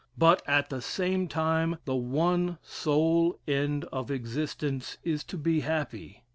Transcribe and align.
But, 0.17 0.41
at 0.47 0.71
the 0.71 0.81
same 0.81 1.27
time, 1.27 1.77
the 1.85 1.95
one 1.95 2.57
sole 2.63 3.39
end 3.47 3.85
of 3.93 4.09
existence 4.09 4.97
is 5.03 5.23
to 5.25 5.37
be 5.37 5.59
happy. 5.59 6.23